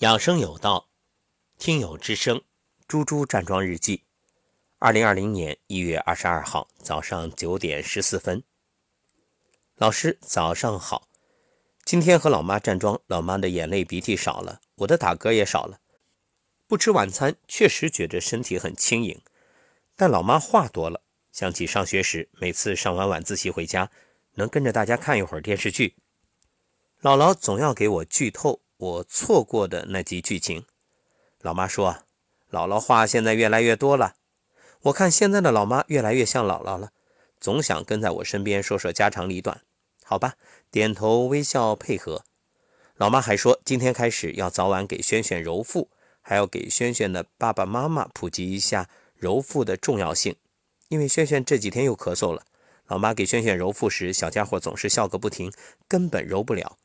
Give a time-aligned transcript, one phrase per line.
[0.00, 0.90] 养生有道，
[1.56, 2.42] 听友之声，
[2.86, 4.02] 猪猪站桩日记，
[4.78, 8.44] 二零二零年一月二十二号早上九点十四分。
[9.76, 11.08] 老师早上好，
[11.82, 15.80] 今天和老妈站桩，老妈的眼泪鼻涕少了，我的打嗝也少了。
[16.66, 19.22] 不吃晚餐，确实觉得身体很轻盈，
[19.96, 21.00] 但老妈话多了。
[21.32, 23.90] 想起上学时，每次上完晚自习回家，
[24.34, 25.96] 能跟着大家看一会儿电视剧，
[27.00, 30.64] 姥姥总要给我剧透我错过的那集剧情。
[31.40, 32.04] 老妈说
[32.52, 34.16] ：“姥姥话现在越来越多了。”
[34.82, 36.90] 我看现在的老妈越来越像姥姥了，
[37.40, 39.62] 总想跟在我身边说说家长里短。
[40.04, 40.34] 好吧，
[40.70, 42.24] 点头微笑配合。
[42.96, 45.90] 老妈还说，今天开始要早晚给萱萱揉腹，
[46.20, 50.36] 还要给萱萱的爸爸妈妈普及一下揉腹的重要性。
[50.88, 52.44] 因为萱萱这几天又咳嗽了，
[52.86, 55.52] 老妈给萱萱揉腹时，小家伙总是笑个不停，
[55.88, 56.78] 根本揉不了。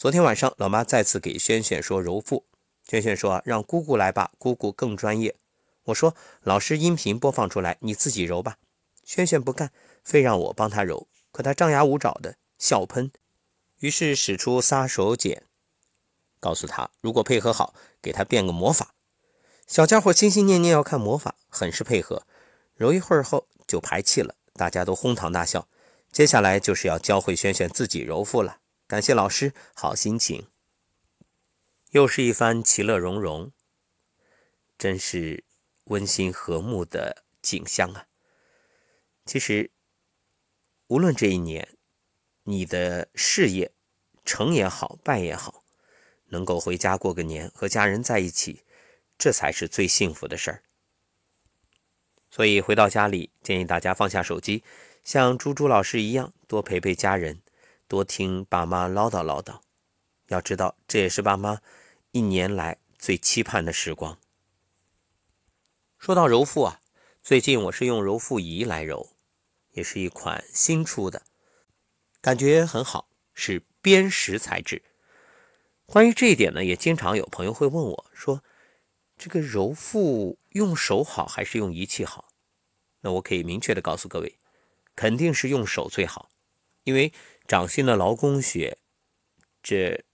[0.00, 2.46] 昨天晚上，老妈再次给萱萱说揉腹，
[2.86, 5.36] 萱萱说让姑姑来吧，姑姑更专业。
[5.82, 8.56] 我说老师音频播放出来，你自己揉吧。
[9.04, 9.70] 萱萱不干，
[10.02, 13.12] 非让我帮她揉，可她张牙舞爪的笑喷，
[13.80, 15.42] 于是使出撒手锏，
[16.40, 18.94] 告诉他如果配合好，给他变个魔法。
[19.66, 22.22] 小家伙心心念念要看魔法，很是配合。
[22.74, 25.68] 揉一会儿后就排气了，大家都哄堂大笑。
[26.10, 28.59] 接下来就是要教会萱萱自己揉腹了。
[28.90, 30.48] 感谢老师，好心情。
[31.90, 33.52] 又是一番其乐融融，
[34.76, 35.44] 真是
[35.84, 38.08] 温馨和睦的景象啊！
[39.24, 39.70] 其实，
[40.88, 41.68] 无论这一年
[42.42, 43.70] 你的事业
[44.24, 45.62] 成也好，败也好，
[46.30, 48.64] 能够回家过个年，和家人在一起，
[49.16, 50.64] 这才是最幸福的事儿。
[52.28, 54.64] 所以回到家里，建议大家放下手机，
[55.04, 57.40] 像猪猪老师一样，多陪陪家人，
[57.90, 59.62] 多听爸妈唠叨唠叨。
[60.28, 61.60] 要知道，这也是爸妈
[62.12, 64.16] 一年来最期盼的时光。
[65.98, 66.80] 说到揉腹啊，
[67.20, 69.16] 最近我是用揉腹仪来揉，
[69.72, 71.22] 也是一款新出的，
[72.20, 74.84] 感觉很好，是砭石材质。
[75.84, 78.44] 关于这一点呢，也经常有朋友会问我说。
[79.18, 82.28] 这个揉腹用手好还是用仪器好？
[83.00, 84.38] 那我可以明确的告诉各位，
[84.94, 86.30] 肯定是用手最好，
[86.90, 87.12] 因为
[87.46, 88.76] 掌心的劳宫穴，
[89.62, 90.04] 这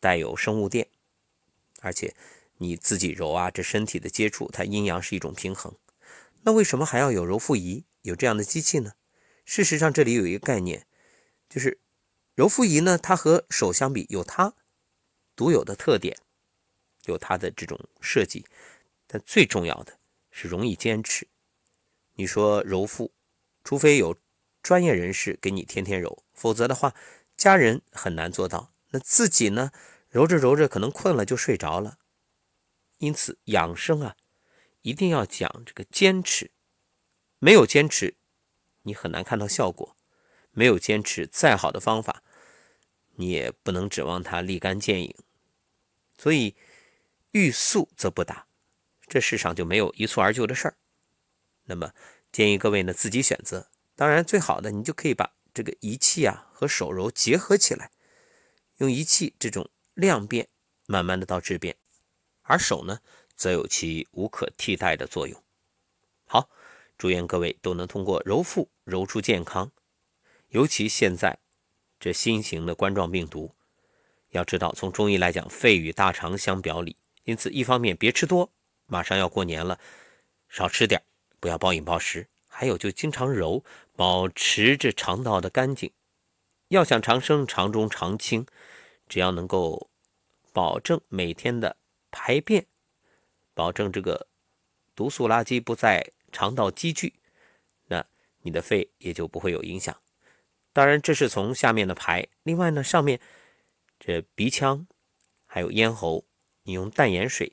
[0.00, 0.88] 带有生物电，
[1.80, 2.16] 而且
[2.56, 5.76] 你自己揉啊，这身体的接触，它阴阳是一种平衡。
[6.42, 8.94] 那为什么还要有揉腹仪，有这样的机器呢？
[9.44, 10.88] 事实上，这里有一个概念，
[11.48, 11.78] 就是
[12.34, 14.56] 揉腹仪呢，它和手相比，有它
[15.36, 16.18] 独有的特点。
[17.04, 18.44] 有它的这种设计，
[19.06, 20.00] 但最重要的
[20.32, 21.28] 是容易坚持。
[22.14, 23.14] 你说揉腹，
[23.62, 24.18] 除非有
[24.68, 26.94] 专业人士给你天天揉，否则的话，
[27.38, 28.74] 家人很难做到。
[28.90, 29.72] 那自己呢，
[30.10, 31.96] 揉着揉着可能困了就睡着了。
[32.98, 34.14] 因此养生啊，
[34.82, 36.50] 一定要讲这个坚持。
[37.38, 38.18] 没有坚持，
[38.82, 39.96] 你很难看到效果；
[40.50, 42.22] 没有坚持，再好的方法，
[43.14, 45.16] 你也不能指望它立竿见影。
[46.18, 46.54] 所以。
[47.30, 48.46] 欲速则不达，
[49.06, 50.76] 这世上就没有一蹴而就的事儿。
[51.64, 51.92] 那么
[52.30, 57.90] 建议各位呢自己选择，当然最好的你就可以把这个仪器啊和手揉结合起来，
[58.76, 60.46] 用仪器这种量变，
[60.86, 61.76] 慢慢的到质变，
[62.42, 63.00] 而手呢
[63.34, 65.42] 则有其无可替代的作用。
[66.26, 66.48] 好，
[66.96, 69.72] 祝愿各位都能通过揉腹揉出健康，
[70.50, 71.36] 尤其现在
[71.98, 73.52] 这新型的冠状病毒，
[74.28, 76.96] 要知道从中医来讲，肺与大肠相表里。
[77.24, 78.52] 因此，一方面别吃多，
[78.86, 79.80] 马上要过年了，
[80.48, 81.02] 少吃点
[81.40, 82.28] 不要暴饮暴食。
[82.50, 83.62] 还有就经常揉，
[83.98, 85.92] 保持着肠道的干净。
[86.68, 88.46] 要想长生，肠中常清，
[89.08, 89.90] 只要能够
[90.52, 91.76] 保证每天的
[92.12, 92.68] 排便，
[93.54, 94.28] 保证这个
[94.94, 97.18] 毒素垃圾不在肠道积聚，
[97.86, 98.06] 那
[98.42, 100.00] 你的肺也就不会有影响。
[100.72, 102.24] 当然，这是从下面的排。
[102.44, 103.20] 另外呢，上面
[103.98, 104.86] 这鼻腔
[105.44, 106.24] 还有咽喉。
[106.62, 107.52] 你用淡盐水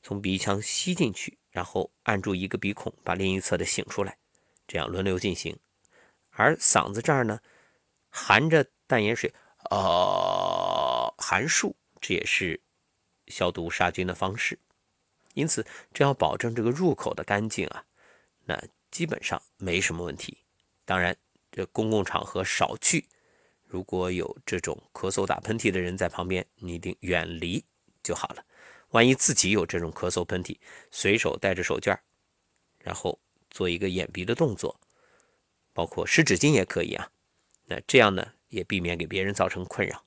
[0.00, 4.16] 从鼻腔吸进去，然后按住一个鼻孔，把另一侧的擤出来，
[4.66, 5.58] 这样轮流进行。
[6.36, 7.40] 而嗓子这儿呢，
[8.10, 9.32] 含着淡盐水，
[9.70, 12.60] 呃，含漱，这也是
[13.28, 14.58] 消毒杀菌的方式。
[15.34, 17.84] 因此，只要保证这个入口的干净啊，
[18.44, 20.38] 那基本上没什么问题。
[20.84, 21.16] 当然，
[21.50, 23.06] 这公共场合少去。
[23.66, 27.64] 如果有这种咳嗽、打喷嚏的人在旁边，你一定远离。
[28.02, 28.44] 就好了。
[28.90, 30.58] 万一自己有这种咳嗽、喷嚏，
[30.90, 31.98] 随手带着手绢
[32.78, 33.18] 然后
[33.50, 34.78] 做一个掩鼻的动作，
[35.74, 37.10] 包括湿纸巾也可以啊。
[37.66, 40.06] 那这样呢，也避免给别人造成困扰。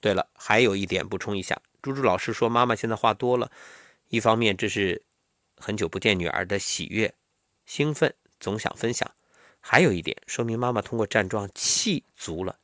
[0.00, 3.50] 对了，还有一点补充一下，猪猪老师说妈妈现在话多了，
[4.08, 5.02] 一方面这是
[5.56, 7.14] 很久不见女儿的喜悦、
[7.66, 9.10] 兴奋，总想分享；
[9.60, 12.60] 还有一点说明妈妈通过站桩气足了，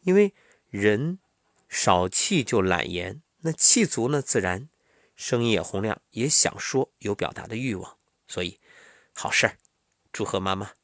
[0.00, 0.32] 因为
[0.70, 1.18] 人
[1.68, 4.70] 少气就懒言，那气足呢，自然
[5.14, 8.58] 声音也洪亮，也想说，有表达的欲望，所以
[9.12, 9.58] 好事儿，
[10.12, 10.79] 祝贺妈妈。